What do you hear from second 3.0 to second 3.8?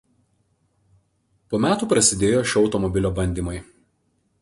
bandymai.